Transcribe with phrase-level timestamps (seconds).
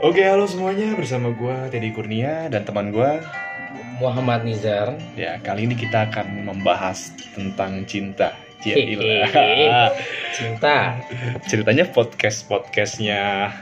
[0.00, 0.96] Oke, halo semuanya.
[0.96, 3.20] Bersama gua Teddy Kurnia dan teman gua.
[4.00, 4.96] Muhammad Nizar.
[5.12, 8.32] Ya, kali ini kita akan membahas tentang cinta.
[8.64, 9.28] Cinta.
[11.52, 13.52] Ceritanya podcast-podcastnya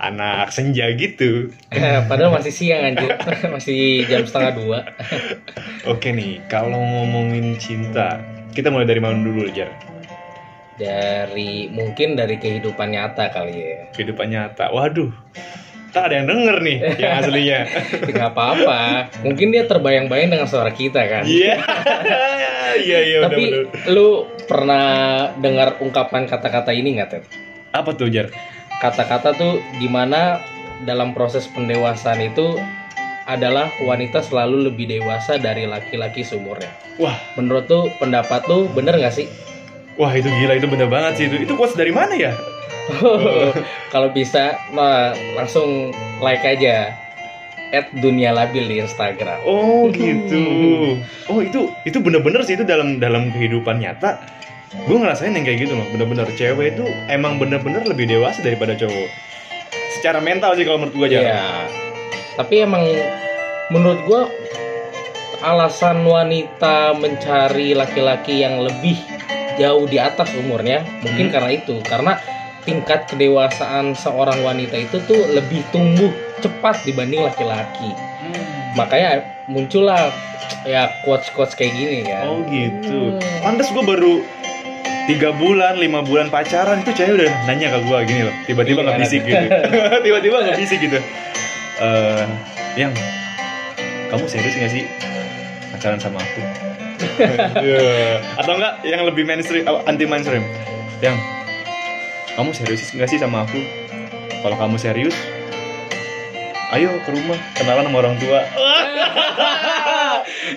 [0.00, 1.52] anak senja gitu.
[2.08, 3.12] Padahal masih siang anjir.
[3.54, 4.78] masih jam setengah dua.
[5.92, 8.24] Oke nih, kalau ngomongin cinta,
[8.56, 9.68] kita mulai dari mana dulu, Jar?
[10.80, 13.92] Dari mungkin dari kehidupan nyata kali ya.
[13.92, 14.72] Kehidupan nyata.
[14.72, 15.12] Waduh,
[15.94, 17.60] tak ada yang denger nih yang aslinya.
[18.02, 18.80] Tidak apa-apa.
[19.22, 21.22] Mungkin dia terbayang-bayang dengan suara kita kan.
[21.24, 21.54] Iya,
[22.82, 23.94] iya, iya, Tapi udah.
[23.94, 24.08] lu
[24.44, 24.86] pernah
[25.38, 27.24] dengar ungkapan kata-kata ini nggak Ted?
[27.70, 28.28] Apa tuh, Jar?
[28.82, 30.42] Kata-kata tuh di mana
[30.82, 32.58] dalam proses pendewasaan itu
[33.24, 36.68] adalah wanita selalu lebih dewasa dari laki-laki seumurnya.
[37.00, 39.30] Wah, Menurut tuh pendapat tuh bener nggak sih?
[39.94, 41.46] wah itu gila, itu bener banget sih itu.
[41.46, 42.34] Itu quotes dari mana ya?
[43.92, 46.92] Kalau bisa, nah langsung like aja
[47.72, 49.40] at dunia labil di Instagram.
[49.42, 50.42] Oh gitu.
[51.32, 54.20] Oh itu itu bener-bener sih itu dalam dalam kehidupan nyata.
[54.84, 55.86] Gue ngerasain yang kayak gitu loh.
[55.88, 59.08] Bener-bener cewek itu emang bener-bener lebih dewasa daripada cowok.
[59.96, 61.18] Secara mental sih kalau menurut gue aja.
[61.24, 61.42] Iya.
[62.36, 62.84] Tapi emang
[63.72, 64.22] menurut gua
[65.40, 68.96] alasan wanita mencari laki-laki yang lebih
[69.60, 71.34] jauh di atas umurnya mungkin Hmm.
[71.36, 72.12] karena itu karena
[72.64, 77.92] tingkat kedewasaan seorang wanita itu tuh lebih tumbuh cepat dibanding laki-laki
[78.24, 78.72] Hmm.
[78.72, 80.08] makanya muncullah
[80.64, 83.20] ya quotes quotes kayak gini kan Oh gitu.
[83.20, 83.60] Hmm.
[83.60, 84.14] Gue baru
[85.04, 88.34] tiga bulan, lima bulan pacaran itu cewek udah nanya ke gue gini loh.
[88.48, 89.44] Tiba-tiba nggak bisik gitu.
[90.08, 90.98] Tiba-tiba nggak bisik gitu.
[91.84, 92.24] Eh,
[92.80, 92.92] yang
[94.08, 94.88] kamu serius gak sih
[95.74, 96.40] pacaran sama aku?
[97.60, 98.24] Iya.
[98.40, 100.46] Atau enggak yang lebih mainstream, anti mainstream?
[101.04, 101.20] Yang
[102.34, 103.58] kamu serius gak sih sama aku?
[104.40, 105.16] Kalau kamu serius,
[106.70, 108.40] ayo ke rumah kenalan sama orang tua.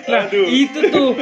[0.08, 0.48] nah Aduh.
[0.48, 1.12] itu tuh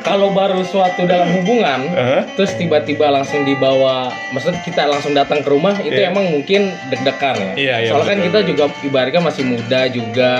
[0.00, 2.22] kalau baru suatu dalam hubungan Hah?
[2.34, 6.12] terus tiba-tiba langsung dibawa maksudnya kita langsung datang ke rumah itu Iya.
[6.12, 8.26] emang mungkin deg-degan ya Iya, iya, soalnya kan betul.
[8.26, 10.32] kita juga ibaratnya masih muda juga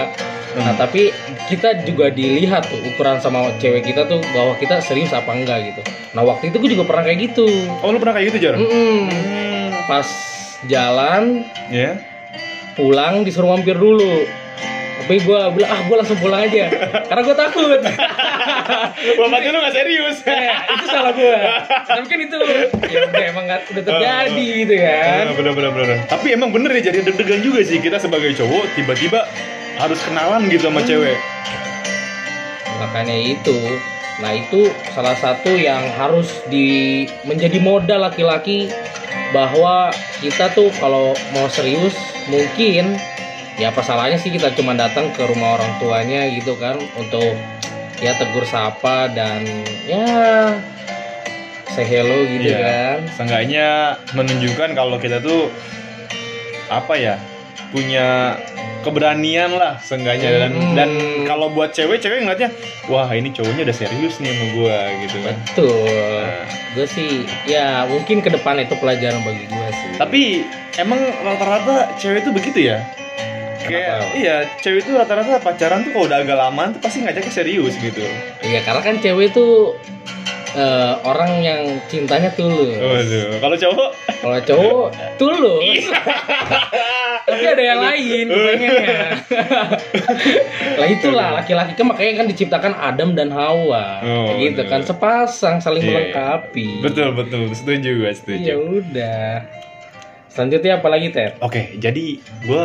[0.51, 0.81] nah Hmm.
[0.81, 1.13] tapi
[1.47, 5.81] kita juga dilihat tuh ukuran sama cewek kita tuh bahwa kita serius apa enggak gitu
[6.13, 7.47] nah waktu itu gue juga pernah kayak gitu
[7.81, 8.55] Oh lu pernah kayak gitu Jar?
[8.57, 8.69] Mm-mm.
[9.07, 9.48] Hmm.
[9.89, 10.05] Pas
[10.69, 11.97] jalan Ya.
[12.77, 14.29] pulang disuruh mampir dulu.
[14.99, 16.69] Tapi gue bilang ah gue langsung pulang aja.
[17.09, 17.81] Karena gue takut.
[19.19, 20.21] Bapak lu gak serius.
[20.29, 21.39] Eh, itu salah gue
[21.89, 22.37] tapi kan itu
[22.93, 25.25] ya udah emang nggak udah terjadi gitu kan.
[25.25, 25.97] Ah, bener bener bener.
[26.05, 27.81] Tapi emang bener ya jadi deg-degan juga sih.
[27.81, 29.25] Kita sebagai cowok tiba-tiba
[29.81, 31.17] harus kenalan gitu sama cewek.
[32.79, 33.59] makanya itu.
[34.19, 38.71] Nah itu salah satu yang harus di menjadi modal laki-laki
[39.31, 41.95] bahwa kita tuh kalau mau serius
[42.27, 42.97] mungkin
[43.59, 47.35] ya apa salahnya sih kita cuma datang ke rumah orang tuanya gitu kan untuk
[47.99, 49.43] ya tegur sapa dan
[49.85, 50.07] ya
[51.69, 52.59] say hello gitu Iya.
[52.63, 53.67] kan Seenggaknya
[54.15, 55.51] menunjukkan kalau kita tuh
[56.69, 57.17] apa ya
[57.69, 58.39] punya
[58.89, 60.73] keberanian lah seenggaknya dan Hmm.
[60.73, 60.91] dan
[61.23, 62.49] kalau buat cewek cewek ngeliatnya
[62.87, 65.37] wah ini cowoknya udah serius nih sama gua gitu kan.
[65.45, 67.11] betul Nah, gue sih
[67.45, 70.21] ya mungkin ke depan itu pelajaran bagi gue sih tapi
[70.75, 72.81] emang rata-rata cewek tuh begitu ya?
[73.61, 77.77] Kayak iya, cewek tuh rata-rata pacaran tuh kalau udah agak lama tuh pasti ngajaknya serius
[77.77, 78.01] gitu.
[78.41, 79.77] Iya karena kan cewek itu
[80.51, 82.73] eh, orang yang cintanya tulus.
[82.75, 85.85] Waduh, kalau cowok Kalau cowok tulus.
[87.39, 88.99] Tapi ada yang lain pengennya.
[90.75, 94.03] lah itulah laki-laki kan makanya kan diciptakan Adam dan Hawa.
[94.03, 94.69] Oh, gitu bener.
[94.69, 95.89] kan sepasang saling Iya.
[95.89, 96.83] melengkapi.
[96.83, 98.43] betul betul setuju gue setuju.
[98.45, 99.31] Ya udah.
[100.29, 101.39] Selanjutnya apa lagi Ted?
[101.39, 102.65] Oke, jadi gue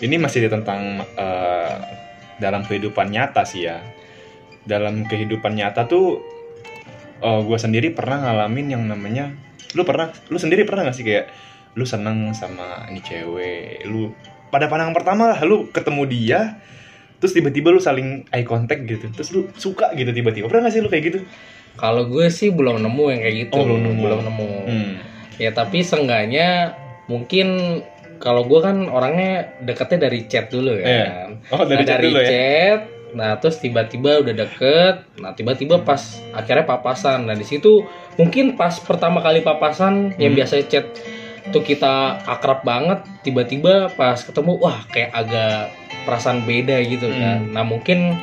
[0.00, 1.74] ini masih tentang eh,
[2.38, 3.82] dalam kehidupan nyata sih ya.
[4.62, 6.22] Dalam kehidupan nyata tuh
[7.18, 9.34] gue sendiri pernah ngalamin yang namanya,
[9.74, 11.26] lu pernah, lu sendiri pernah gak sih kayak
[11.78, 14.10] lu seneng sama ini cewek, lu
[14.50, 16.40] pada pandangan pertama lah lu ketemu dia,
[17.18, 20.82] terus tiba-tiba lu saling eye contact gitu, terus lu suka gitu tiba-tiba pernah gak sih
[20.82, 21.18] lu kayak gitu?
[21.78, 23.54] Kalau gue sih belum nemu yang kayak gitu.
[23.54, 24.00] Oh, belum nemu.
[24.02, 24.48] Belum nemu.
[24.66, 24.92] Hmm.
[25.38, 26.74] Ya tapi seenggaknya
[27.06, 27.78] mungkin
[28.18, 30.82] kalau gue kan orangnya deketnya dari chat dulu Iya.
[30.82, 31.28] kan.
[31.54, 32.26] Oh dari Nah, chat dari dulu ya?
[32.26, 32.80] chat,
[33.14, 36.02] nah terus tiba-tiba udah deket, nah tiba-tiba pas
[36.34, 37.30] akhirnya papasan.
[37.30, 37.86] Nah di situ
[38.18, 40.38] mungkin pas pertama kali papasan yang Hmm.
[40.42, 40.86] biasa chat
[41.48, 45.72] tuh kita akrab banget, tiba-tiba pas ketemu wah kayak agak
[46.04, 47.44] perasaan beda gitu kan.
[47.44, 47.52] Hmm.
[47.52, 48.16] Nah mungkin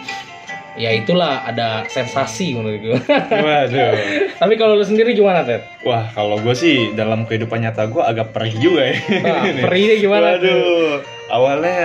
[0.76, 3.00] ya itulah ada sensasi menurut gue.
[3.32, 3.94] Waduh.
[4.42, 5.64] Tapi kalau lu sendiri gimana, Ted?
[5.88, 8.98] Wah, kalau gue sih dalam kehidupan nyata gue agak perih juga ya.
[9.24, 10.52] Nah, perihnya gimana tuh?
[10.52, 10.94] Waduh.
[11.32, 11.80] Awalnya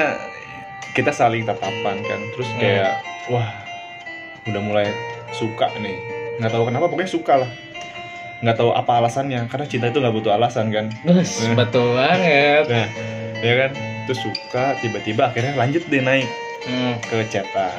[0.92, 2.58] kita saling tatapan kan, terus Hmm.
[2.58, 2.92] kayak
[3.31, 3.46] wah
[4.50, 4.90] udah mulai
[5.31, 5.94] suka nih.
[6.42, 7.50] Nggak tahu kenapa, pokoknya suka lah.
[8.40, 10.88] Nggak tahu apa alasannya, karena cinta itu nggak butuh alasan kan.
[11.02, 11.54] Bus, Hmm.
[11.54, 12.64] betul banget.
[12.66, 12.88] Nah,
[13.38, 13.70] ya kan,
[14.04, 16.28] terus suka, tiba-tiba akhirnya lanjut deh naik
[16.60, 17.72] Hmm, ke chatan.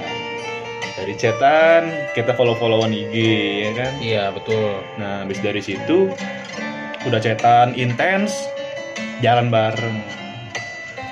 [0.92, 1.81] Dari chatan
[2.12, 3.16] kita follow-followan IG
[3.60, 3.92] ya kan.
[4.00, 4.81] iya betul.
[4.96, 6.13] Nah, habis dari situ
[7.02, 8.46] udah chatan intens,
[9.19, 9.98] jalan bareng.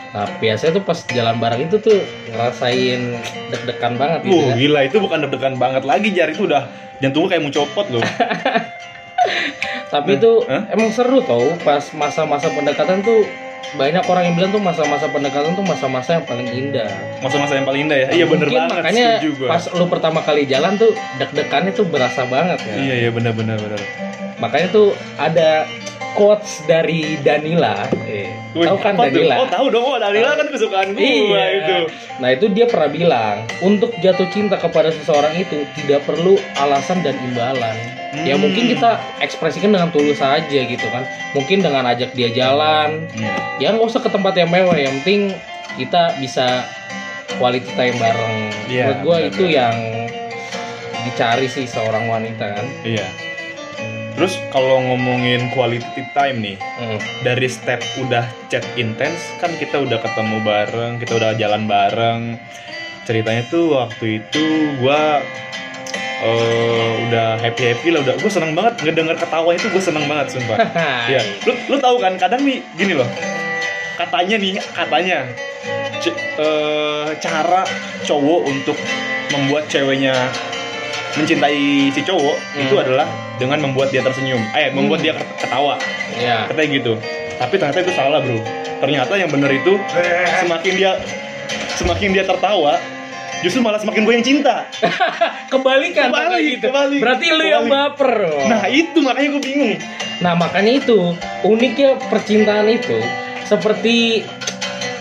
[0.09, 3.01] Nah, biasanya tuh pas jalan bareng itu tuh ngerasain
[3.49, 4.53] deg-degan banget gitu Wuh, ya.
[4.57, 6.65] gila itu bukan deg-degan banget lagi, Jar itu udah
[6.97, 8.01] jantung kayak mau copot loh.
[9.89, 10.69] Tapi itu hah?
[10.69, 13.25] emang seru tau pas masa-masa pendekatan tuh
[13.69, 16.89] banyak orang yang bilang tuh masa-masa pendekatan tuh masa-masa yang paling indah.
[17.21, 18.07] Masa-masa yang paling indah ya.
[18.13, 19.07] Iya bener Mungkin banget makanya
[19.45, 22.75] pas lu pertama kali jalan tuh deg-degannya tuh berasa banget ya.
[22.77, 23.81] Iya iya bener bener bener.
[24.41, 25.67] Makanya tuh ada
[26.17, 27.85] quotes dari Danila.
[28.09, 29.05] Eh, tahu kan tuh?
[29.05, 29.35] Danila?
[29.37, 31.43] Oh tahu dong, oh Danila kan kesukaan gua Iya.
[31.61, 31.75] itu.
[32.17, 37.13] Nah itu dia pernah bilang untuk jatuh cinta kepada seseorang itu tidak perlu alasan dan
[37.21, 37.98] imbalan.
[38.09, 38.41] Ya Hmm.
[38.41, 41.05] mungkin kita ekspresikan dengan tulus aja gitu kan.
[41.37, 43.05] Mungkin dengan ajak dia jalan.
[43.13, 43.35] Iya.
[43.61, 44.73] Ya nggak usah ke tempat yang mewah.
[44.73, 45.21] Yang penting
[45.77, 46.65] kita bisa
[47.37, 48.37] quality time bareng.
[48.65, 49.75] Iya, Menurut gue itu yang
[51.05, 52.67] dicari sih seorang wanita kan.
[52.81, 53.05] Iya.
[54.17, 56.99] Terus kalau ngomongin quality time nih, Hmm.
[57.23, 62.35] dari step udah chat intens kan kita udah ketemu bareng, kita udah jalan bareng.
[63.07, 64.43] Ceritanya tuh waktu itu
[64.83, 65.23] gua
[66.19, 70.35] eh, udah happy happy lah, udah gue seneng banget ngedenger ketawa itu gue seneng banget
[70.35, 70.57] sumpah.
[71.09, 73.07] Iya, lu lu tahu kan kadang nih gini loh,
[73.95, 75.17] katanya nih katanya
[75.97, 77.63] c- eh, cara
[78.01, 78.77] cowok untuk
[79.29, 80.13] membuat ceweknya
[81.11, 82.63] mencintai si cowok Hmm.
[82.63, 85.05] itu adalah dengan membuat dia tersenyum, eh membuat Hmm.
[85.05, 85.75] dia ketawa
[86.15, 86.45] Ya.
[86.45, 86.93] katanya gitu
[87.35, 88.35] tapi ternyata itu salah bro
[88.77, 89.79] ternyata yang bener itu
[90.37, 90.91] semakin dia
[91.73, 92.75] semakin dia tertawa
[93.39, 94.67] justru malah semakin gue yang cinta
[95.51, 96.65] Kebalikan Kebalik, gitu.
[96.69, 98.11] kebalik, Berarti lu yang baper.
[98.27, 98.43] loh.
[98.45, 99.75] nah itu makanya gue bingung
[100.19, 102.99] Nah makanya itu uniknya percintaan itu
[103.41, 104.27] seperti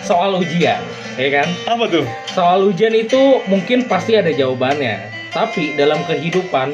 [0.01, 0.79] soal ujian,
[1.19, 1.49] ya kan?
[1.67, 6.73] apa tuh Soal ujian itu mungkin pasti ada jawabannya, tapi dalam kehidupan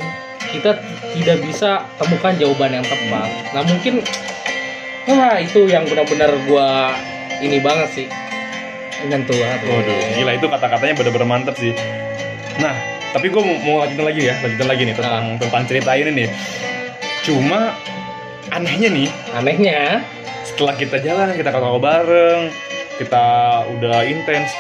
[0.52, 0.76] kita
[1.16, 3.26] tidak bisa temukan jawaban yang tepat.
[3.50, 4.05] Nah mungkin,
[5.08, 6.94] wah itu yang benar-benar gua
[7.40, 8.06] ini banget sih
[9.05, 9.67] menyentuh hati.
[9.69, 11.73] waduh gila itu kata-katanya bener-bener mantep sih.
[12.59, 12.75] Nah
[13.12, 16.29] tapi gue mau, mau lanjutin lagi ya lanjutin lagi nih tentang tentang cerita ini nih.
[17.25, 17.73] Cuma
[18.53, 20.05] anehnya nih Anehnya,
[20.45, 22.53] setelah kita jalan kita ketawa bareng
[22.95, 23.25] kita
[23.75, 24.51] udah intens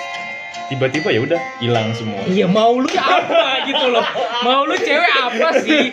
[0.66, 2.24] tiba-tiba ya udah hilang semua.
[2.24, 4.04] Iya mau lu apa gitu loh?
[4.42, 5.92] Mau lu cewek apa sih?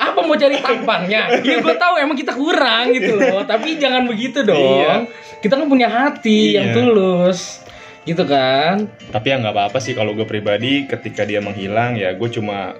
[0.00, 1.28] Apa mau cari tampangnya?
[1.44, 4.56] Ya gue tahu emang kita kurang gitu loh Tapi jangan begitu dong.
[4.56, 4.92] Iya.
[5.38, 6.74] Kita kan punya hati yang Iya.
[6.74, 7.67] tulus
[8.08, 8.88] Gitu kan?
[9.12, 12.72] Tapi ya nggak apa-apa sih kalau gue pribadi ketika dia menghilang ya gue cuma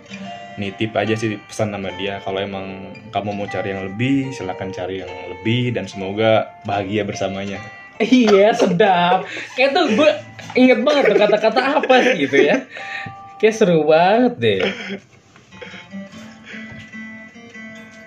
[0.56, 2.16] nitip aja sih pesan sama dia.
[2.25, 7.60] Kalau emang kamu mau cari yang lebih silahkan cari yang lebih dan semoga bahagia bersamanya.
[8.00, 9.28] Iya sedap.
[9.52, 10.10] Kayak tuh gue
[10.56, 12.64] inget banget tuh kata-kata apa sih gitu ya.
[13.36, 14.62] Kayak seru banget deh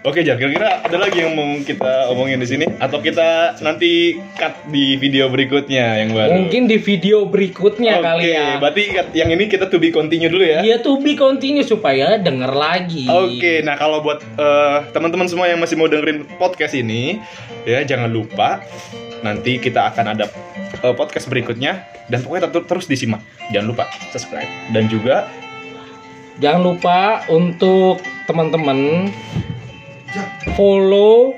[0.01, 2.65] oke Jar kira-kira ada lagi yang mau kita omongin di sini?
[2.81, 6.41] Atau kita nanti cut di video berikutnya yang baru?
[6.41, 8.57] Mungkin di video berikutnya Oke, kali ya.
[8.57, 10.65] berarti cut- yang ini kita to be continue dulu ya?
[10.65, 13.05] Iya tuh be continue supaya denger lagi.
[13.05, 17.21] Oke, nah kalau buat eh, teman-teman semua yang masih mau dengerin podcast ini,
[17.63, 18.65] ya jangan lupa
[19.21, 20.25] nanti kita akan ada
[20.81, 21.85] eh, podcast berikutnya.
[22.11, 23.23] Dan pokoknya tetap terus disimak.
[23.55, 24.49] Jangan lupa subscribe.
[24.75, 25.31] Dan juga
[26.41, 29.11] Jangan lupa untuk teman-teman
[30.55, 31.35] follow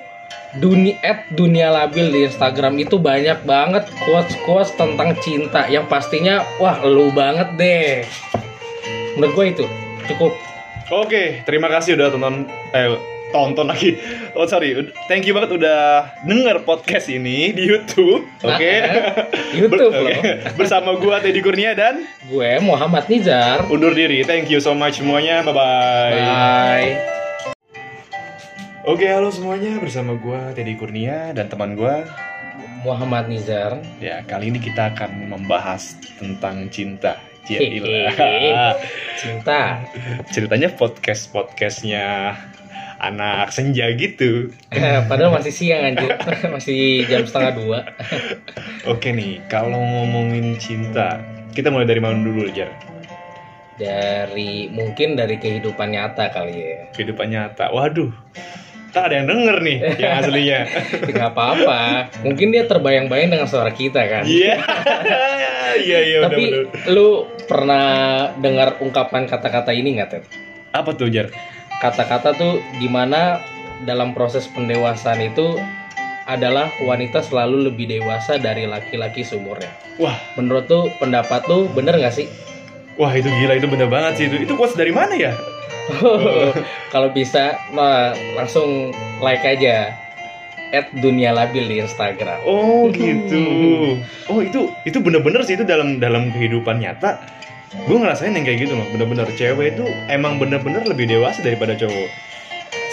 [0.54, 6.46] dunia at dunia labil di Instagram itu banyak banget quotes quotes tentang cinta yang pastinya
[6.62, 8.06] wah lu banget deh.
[9.18, 9.66] Menurut gue itu
[10.10, 10.34] cukup.
[10.94, 12.94] oke, terima kasih udah tonton eh
[13.34, 13.98] tonton lagi.
[14.38, 14.78] Oh sorry,
[15.10, 18.22] thank you banget udah denger podcast ini di YouTube.
[18.46, 18.74] Oke.
[19.58, 20.06] YouTube Ber- loh.
[20.06, 20.54] oke.
[20.54, 23.66] Bersama gua Teddy Kurnia dan Gue Muhammad Nizar.
[23.74, 24.22] undur diri.
[24.22, 25.42] Thank you so much semuanya.
[25.42, 26.14] Bye bye.
[26.14, 27.23] Bye.
[28.84, 29.80] Oke, halo semuanya.
[29.80, 32.04] Bersama gua Teddy Kurnia dan teman gua
[32.84, 33.80] Muhammad Nizar.
[34.04, 37.16] Ya, kali ini kita akan membahas tentang cinta.
[39.24, 39.62] Cinta.
[40.36, 42.36] Ceritanya podcast-podcastnya
[43.00, 44.52] anak senja gitu.
[45.08, 46.20] Padahal masih siang anjir.
[46.56, 47.80] masih jam setengah dua.
[48.92, 51.24] Oke nih, kalau ngomongin cinta,
[51.56, 52.68] kita mulai dari mana dulu, Jar?
[53.74, 58.14] dari mungkin dari kehidupan nyata kali ya kehidupan nyata waduh
[58.94, 60.60] tak ada yang denger nih yang aslinya
[61.10, 61.80] nggak apa-apa
[62.22, 64.62] mungkin dia terbayang-bayang dengan suara kita kan iya
[65.82, 66.94] iya iya tapi udah.
[66.94, 67.86] lu pernah
[68.38, 70.24] dengar ungkapan kata-kata ini nggak Ted?
[70.78, 71.34] apa tuh jar
[71.82, 73.42] kata-kata tuh di mana
[73.84, 75.58] dalam proses pendewasaan itu
[76.24, 79.68] adalah wanita selalu lebih dewasa dari laki-laki seumurnya.
[80.00, 82.32] wah Menurut tuh pendapat tuh bener nggak sih?
[82.96, 85.34] wah itu gila itu bener banget sih itu itu quotes dari mana ya
[86.94, 89.94] Kalau bisa, nah langsung like aja.
[90.74, 92.42] At dunia labil di Instagram.
[92.50, 93.46] oh gitu.
[94.26, 97.22] Oh itu itu bener-bener sih itu dalam dalam kehidupan nyata.
[97.86, 102.10] Gue ngerasain yang kayak gitu loh bener-bener cewek itu emang bener-bener lebih dewasa daripada cowok.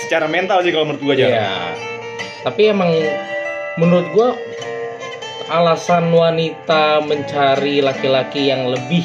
[0.05, 1.29] Secara mental sih kalau menurut gue jar.
[1.33, 1.49] Iya.
[2.45, 2.93] Tapi emang
[3.81, 4.29] menurut gua
[5.49, 9.03] alasan wanita mencari laki-laki yang lebih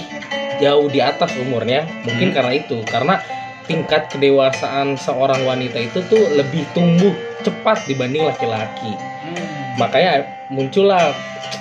[0.60, 2.36] jauh di atas umurnya mungkin Hmm.
[2.36, 2.77] karena itu.
[2.84, 3.24] Karena
[3.65, 8.93] tingkat kedewasaan seorang wanita itu tuh lebih tumbuh cepat dibanding laki-laki
[9.25, 9.81] Hmm.
[9.81, 11.10] makanya muncullah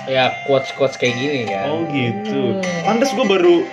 [0.05, 2.61] ya quotes quotes kayak gini kan Oh gitu.
[2.61, 2.85] Hmm.
[2.85, 3.65] Pantes gue baru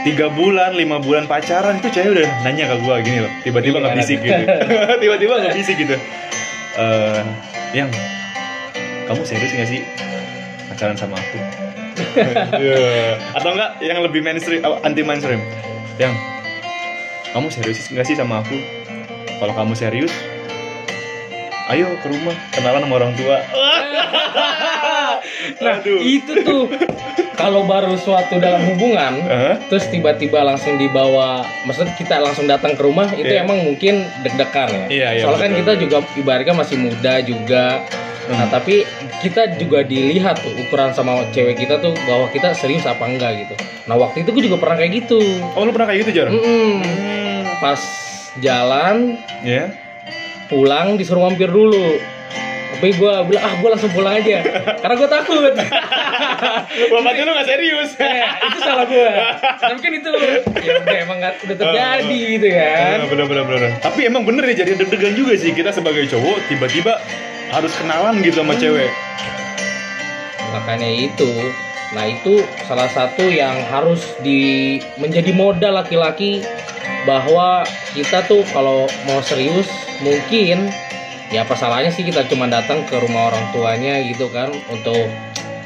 [0.00, 3.32] tiga bulan, lima bulan pacaran itu cewek udah nanya ke gue gini loh.
[3.44, 4.42] Tiba-tiba nggak Gimana bisik gitu.
[5.04, 5.96] Tiba-tiba nggak bisik gitu.
[6.80, 7.20] Eh,
[7.76, 7.92] yang
[9.04, 9.84] kamu serius gak sih
[10.72, 11.38] pacaran sama aku?
[12.56, 13.20] Iya.
[13.36, 15.44] Atau enggak yang lebih mainstream, anti mainstream?
[16.00, 16.16] Yang
[17.30, 18.56] kamu serius gak sih sama aku?
[19.38, 20.12] Kalau kamu serius,
[21.70, 23.38] ayo ke rumah kenalan sama orang tua.
[25.64, 26.00] nah Aduh.
[26.00, 26.64] itu tuh
[27.36, 29.56] kalau baru suatu dalam hubungan Hah?
[29.68, 33.44] terus tiba-tiba langsung dibawa maksudnya kita langsung datang ke rumah itu Iya.
[33.44, 37.84] emang mungkin deg-degan ya Iya, iya, soalnya kan kita juga ibaratnya masih muda juga
[38.30, 38.52] nah Hmm.
[38.52, 38.86] tapi
[39.18, 43.54] kita juga dilihat tuh ukuran sama cewek kita tuh bahwa kita serius apa enggak gitu
[43.84, 45.18] nah waktu itu gue juga pernah kayak gitu
[45.52, 46.28] Oh lu pernah kayak gitu Jar?
[46.28, 46.78] Mm-mm.
[46.78, 47.42] Hmm.
[47.58, 47.80] pas
[48.36, 49.74] jalan Ya.
[50.46, 51.98] pulang disuruh mampir dulu
[52.70, 54.40] tapi gue bilang ah gue langsung pulang aja
[54.78, 55.52] karena gue takut
[56.94, 57.90] berarti lu gak serius.
[57.98, 59.10] Eh, itu salah gue
[59.58, 60.10] tapi kan itu
[60.56, 63.70] ya udah emang nggak udah terjadi gitu kan Ah, bener bener bener.
[63.76, 66.94] Tapi emang bener ya jadi deg-degan juga sih kita sebagai cowok tiba-tiba
[67.50, 68.90] harus kenalan gitu sama cewek.
[70.50, 71.30] makanya itu
[71.90, 76.42] nah itu salah satu yang harus di menjadi modal laki-laki
[77.02, 79.66] bahwa kita tuh kalau mau serius
[79.98, 80.70] mungkin
[81.30, 85.06] ya apa salahnya sih kita cuma datang ke rumah orang tuanya gitu kan untuk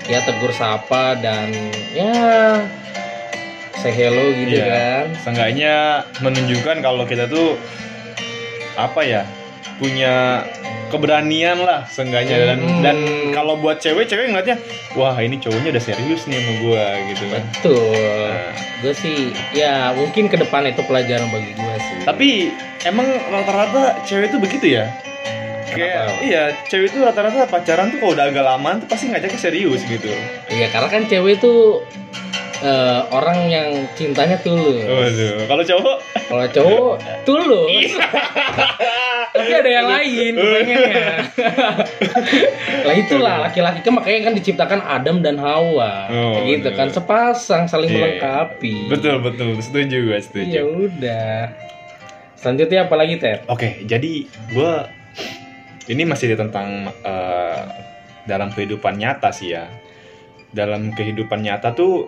[0.04, 1.52] ya tegur sapa dan
[1.92, 2.12] ya
[3.80, 4.68] say hello gitu Iya.
[4.68, 5.74] kan Seenggaknya
[6.20, 7.56] menunjukkan kalau kita tuh
[8.76, 9.22] apa ya
[9.76, 10.44] punya
[10.94, 12.80] keberanian lah seenggaknya dan Hmm.
[12.80, 12.96] dan
[13.30, 14.56] kalau buat cewek cewek ngeliatnya
[14.92, 17.42] wah ini cowoknya udah serius nih sama gua gitu kan.
[17.52, 19.18] betul Nah, gue sih
[19.52, 22.28] ya mungkin ke depan itu pelajaran bagi gue sih tapi
[22.82, 24.86] emang rata-rata cewek tuh begitu ya?
[25.66, 26.22] Kayak Kenapa?
[26.22, 30.06] iya, cewek tuh rata-rata pacaran tuh kalau udah agak lama tuh pasti ngajaknya serius gitu.
[30.46, 31.82] Iya karena kan cewek itu
[32.60, 34.84] eh, orang yang cintanya tulus.
[34.84, 36.94] Waduh, kalau cowok Kalau cowok
[37.26, 37.90] tulus.
[39.34, 41.06] Tapi ada yang lain pengennya.
[42.86, 46.06] lah itulah laki-laki kan makanya kan diciptakan Adam dan Hawa.
[46.06, 46.78] Oh, Kayak gitu bener.
[46.78, 47.98] kan sepasang saling Iya.
[47.98, 48.74] melengkapi.
[48.86, 50.50] betul betul setuju gue setuju.
[50.52, 51.34] Ya udah.
[52.38, 53.42] Selanjutnya apa lagi Ted?
[53.48, 54.72] Oke, jadi gue
[55.88, 57.60] ini masih tentang eh,
[58.24, 59.66] dalam kehidupan nyata sih ya.
[60.50, 62.06] Dalam kehidupan nyata tuh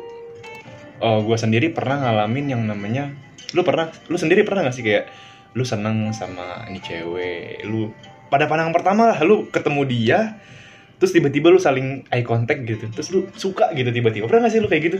[0.96, 3.12] gue sendiri pernah ngalamin yang namanya,
[3.52, 5.04] lu pernah, lu sendiri pernah gak sih kayak
[5.56, 7.88] lu seneng sama ini cewek, lu
[8.28, 10.36] pada pandangan pertama lah lu ketemu dia,
[11.00, 14.60] terus tiba-tiba lu saling eye contact gitu, terus lu suka gitu tiba-tiba, pernah gak sih
[14.60, 14.98] lu kayak gitu?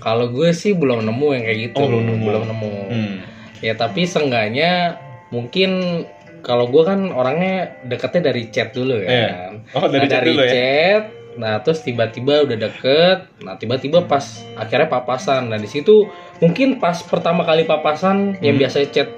[0.00, 1.76] Kalau gue sih belum nemu yang kayak gitu.
[1.76, 2.24] Oh, belum nemu.
[2.24, 2.72] Belum nemu.
[2.88, 3.14] Hmm.
[3.60, 4.96] Ya tapi seenggaknya
[5.28, 6.02] mungkin
[6.40, 9.04] kalau gue kan orangnya deketnya dari chat dulu ya.
[9.04, 9.28] Iya.
[9.28, 9.52] kan.
[9.76, 10.52] Oh dari Nah, chat dari dulu ya?
[10.56, 11.04] chat,
[11.36, 14.24] nah terus tiba-tiba udah deket, nah tiba-tiba pas
[14.56, 15.52] akhirnya papasan.
[15.52, 16.08] Nah di situ
[16.40, 18.62] mungkin pas pertama kali papasan yang Hmm.
[18.64, 19.12] biasa chat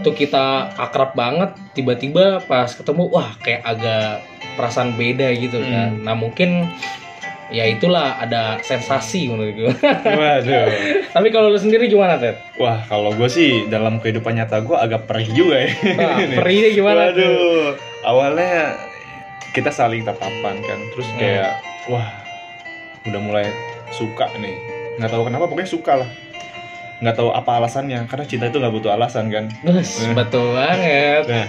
[0.00, 4.22] tuh kita akrab banget, tiba-tiba pas ketemu wah kayak agak
[4.54, 5.68] perasaan beda gitu Hmm.
[5.68, 5.90] kan.
[6.02, 6.66] Nah mungkin
[7.48, 9.72] ya itulah ada sensasi menurut gue.
[10.04, 10.66] Waduh.
[11.14, 12.36] Tapi kalau lu sendiri gimana Ted?
[12.56, 15.70] Wah, kalau gue sih dalam kehidupan nyata gue agak perih juga ya.
[15.96, 17.24] Nah, perihnya gimana tuh?
[17.24, 17.66] Waduh,
[18.04, 18.76] awalnya
[19.50, 21.18] kita saling tatapan kan, terus Hmm.
[21.18, 21.50] kayak
[21.88, 22.08] wah
[23.04, 23.46] udah mulai
[23.90, 24.54] suka nih.
[24.98, 26.08] Nggak tahu kenapa, pokoknya suka lah.
[26.98, 29.46] Nggak tahu apa alasannya, karena cinta itu nggak butuh alasan kan.
[29.60, 30.10] Bus, Eh.
[30.12, 31.24] betul banget.
[31.24, 31.46] Nah,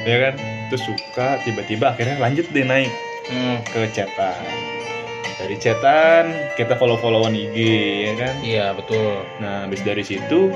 [0.00, 0.34] ya kan,
[0.68, 2.90] terus suka, tiba-tiba akhirnya lanjut deh naik
[3.24, 3.58] Hmm.
[3.64, 4.34] ke chatan.
[5.34, 7.56] dari chatan kita follow followan IG
[8.00, 9.26] ya kan Iya betul.
[9.36, 10.54] nah habis dari situ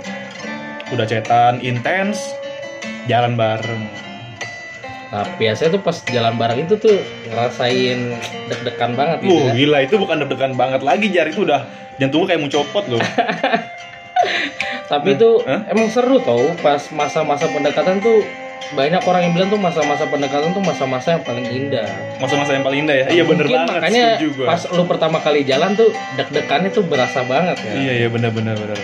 [0.88, 2.30] udah chatan intens
[3.04, 3.82] jalan bareng
[5.06, 8.14] Nah biasanya tuh pas jalan bareng itu tuh ngerasain
[8.46, 9.52] deg-degan banget gitu Wuh, ya.
[9.56, 13.02] gila itu bukan deg-degan banget lagi jar itu udah jantung kayak mau copot loh
[14.86, 15.66] Tapi itu Hah?
[15.66, 18.22] emang seru tau pas masa-masa pendekatan tuh
[18.68, 21.86] banyak orang yang bilang tuh masa-masa pendekatan tuh masa-masa yang paling indah.
[22.18, 24.06] masa-masa yang paling indah ya iya bener Mungkin banget makanya
[24.42, 27.72] pas lu pertama kali jalan tuh deg-degannya tuh berasa banget ya.
[27.76, 28.78] iya iya bener bener bener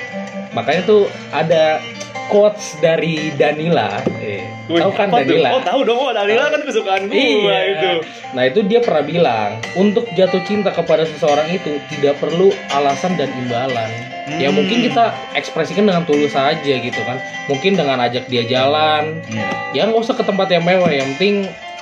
[0.53, 1.81] Makanya tuh ada
[2.29, 4.05] quotes dari Danila.
[4.21, 5.33] Eh, tahu kan apa tuh?
[5.33, 5.49] Danila?
[5.51, 7.57] oh tahu dong oh Danila kan kesukaan gua Iya.
[7.69, 7.91] itu
[8.33, 13.33] Nah itu dia pernah bilang untuk jatuh cinta kepada seseorang itu tidak perlu alasan dan
[13.35, 13.91] imbalan.
[14.23, 14.55] Ya Hmm.
[14.55, 17.19] mungkin kita ekspresikan dengan tulus aja gitu kan.
[17.51, 19.19] Mungkin dengan ajak dia jalan.
[19.27, 19.51] Iya.
[19.75, 20.91] Ya nggak usah ke tempat yang mewah.
[20.91, 21.35] Yang penting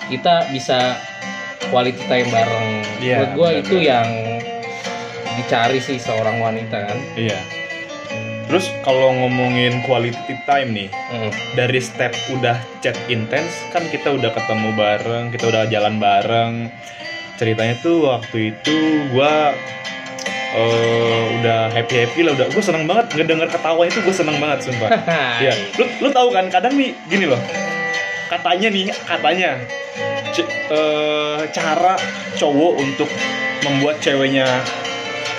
[0.08, 0.96] kita bisa
[1.68, 2.68] quality time bareng.
[2.98, 4.08] Iya, Menurut gue itu yang
[5.36, 6.98] dicari sih seorang wanita kan.
[7.12, 7.38] Iya.
[8.50, 11.30] Terus kalau ngomongin quality time nih, Hmm.
[11.54, 16.72] dari step udah chat intens kan kita udah ketemu bareng, kita udah jalan bareng.
[17.38, 18.76] Ceritanya tuh waktu itu
[19.14, 19.54] gua
[20.52, 24.58] eh, udah happy happy lah, udah gue seneng banget ngedenger ketawa itu gue seneng banget
[24.64, 24.90] sumpah.
[25.42, 27.38] Iya, lu lu tahu kan kadang nih gini loh,
[28.26, 29.50] katanya nih katanya
[30.30, 31.94] c- eh, cara
[32.34, 33.08] cowok untuk
[33.60, 34.46] membuat ceweknya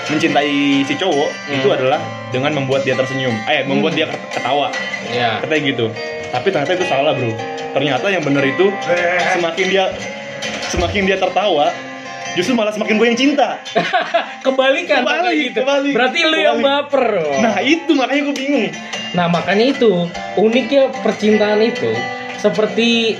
[0.03, 0.51] mencintai
[0.81, 1.55] si cowok Hmm.
[1.55, 1.99] itu adalah
[2.29, 3.99] dengan membuat dia tersenyum, eh membuat Hmm.
[4.01, 4.67] dia ketawa,
[5.07, 5.39] Ya.
[5.39, 5.85] katanya gitu.
[6.27, 7.31] Tapi ternyata itu salah bro.
[7.71, 8.67] Ternyata yang bener itu
[9.31, 9.85] semakin dia
[10.67, 11.71] semakin dia tertawa,
[12.33, 13.59] justru malah semakin gue yang cinta.
[14.45, 15.57] Kebalikan Kebalik, gitu.
[15.61, 17.05] kebalik, Berarti lu yang baper.
[17.21, 17.39] oh.
[17.43, 18.67] Nah itu makanya gue bingung.
[19.11, 20.07] Nah makanya itu
[20.39, 21.91] uniknya percintaan itu
[22.39, 23.19] seperti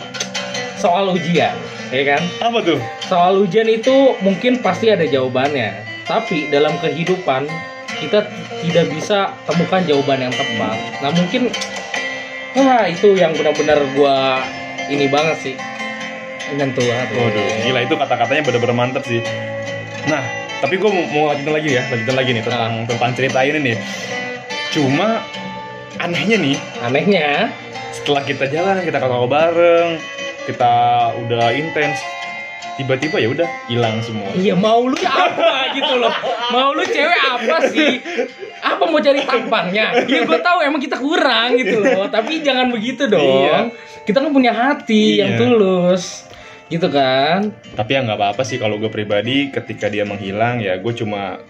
[0.79, 1.53] soal ujian,
[1.93, 2.21] ya kan?
[2.41, 2.79] Apa tuh?
[3.05, 7.45] Soal ujian itu mungkin pasti ada jawabannya, tapi dalam kehidupan
[8.01, 8.25] kita
[8.65, 10.77] tidak bisa temukan jawaban yang tepat.
[11.05, 11.53] Nah mungkin,
[12.57, 14.41] wah itu yang benar-benar gua
[14.89, 15.55] ini banget sih
[16.51, 17.15] menyentuh hati.
[17.15, 19.21] Waduh, gila itu kata-katanya bener-bener mantep sih.
[20.05, 20.21] Nah,
[20.59, 23.77] tapi gue mau, mau lanjutin lagi ya, lanjutin lagi nih tentang tentang cerita ini nih.
[24.71, 25.23] Cuma
[25.97, 27.51] anehnya nih, Anehnya,
[27.91, 29.99] setelah kita jalan, kita ketawa bareng,
[30.47, 30.73] kita
[31.21, 31.99] udah intens,
[32.75, 34.31] tiba-tiba ya udah hilang semua.
[34.33, 36.11] Iya mau lu apa gitu loh
[36.51, 37.99] Mau lu cewek apa sih
[38.59, 43.07] Apa mau cari tampangnya Ya gue tahu emang kita kurang gitu loh Tapi jangan begitu
[43.07, 43.71] dong Iya.
[44.03, 45.39] Kita kan punya hati yang Iya.
[45.39, 46.27] tulus
[46.71, 47.51] Gitu kan?
[47.75, 51.43] Tapi ya nggak apa-apa sih kalau gue pribadi, ketika dia menghilang ya gue cuma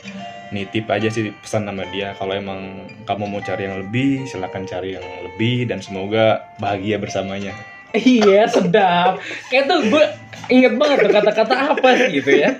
[0.49, 2.17] nitip aja sih pesan sama dia.
[2.17, 7.53] Kalau emang kamu mau cari yang lebih silakan cari yang lebih dan semoga bahagia bersamanya.
[7.93, 9.21] Iya sedap.
[9.53, 10.03] Kayak tuh gue
[10.49, 12.57] inget banget tuh kata-kata apa sih gitu ya.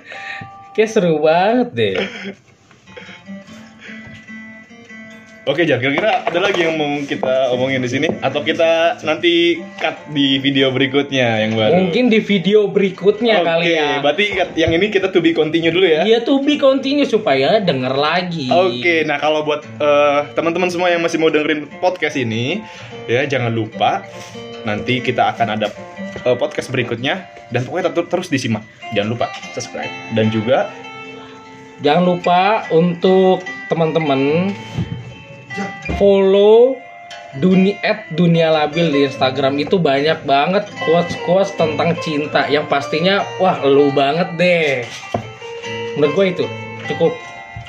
[0.72, 1.96] Kayak seru banget deh
[5.42, 10.14] Oke, Jar, kira-kira ada lagi yang mau kita omongin di sini atau kita nanti cut
[10.14, 11.82] di video berikutnya yang baru?
[11.82, 15.74] Mungkin di video berikutnya Oke, kali ya berarti cut- yang ini kita to be continue
[15.74, 16.06] dulu ya.
[16.06, 21.02] Iya to be continue supaya denger lagi Oke, nah kalau buat eh, teman-teman semua yang
[21.02, 22.62] masih mau dengerin podcast ini,
[23.10, 24.06] ya jangan lupa
[24.62, 25.74] nanti kita akan ada
[26.22, 28.62] eh, podcast berikutnya dan pokoknya tetap terus disimak.
[28.94, 29.26] Jangan lupa
[29.58, 30.70] subscribe dan juga
[31.82, 34.54] Jangan lupa untuk teman-teman
[35.96, 36.78] follow
[37.32, 43.24] dunia at dunia labil di Instagram itu banyak banget quotes quotes tentang cinta yang pastinya
[43.40, 44.84] wah lu banget deh.
[45.96, 46.44] Menurut gue itu
[46.88, 47.12] cukup.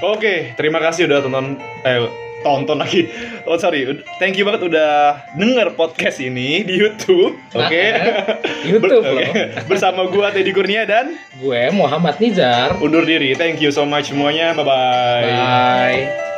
[0.04, 1.56] Oke, terima kasih udah tonton
[1.88, 2.04] eh
[2.44, 3.08] tonton lagi.
[3.48, 3.88] Oh sorry,
[4.20, 7.40] thank you banget udah denger podcast ini di YouTube.
[7.56, 7.84] Oke.
[7.96, 8.36] Nah,
[8.68, 9.16] YouTube Ber- loh.
[9.16, 9.32] oke.
[9.72, 12.76] Bersama gua Teddy Kurnia dan Gue Muhammad Nizar.
[12.84, 13.32] undur diri.
[13.32, 14.52] Thank you so much semuanya.
[14.52, 15.24] Bye bye.
[15.32, 16.33] Bye.